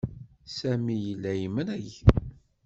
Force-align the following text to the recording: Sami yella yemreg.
Sami 0.57 0.95
yella 1.05 1.31
yemreg. 1.41 1.89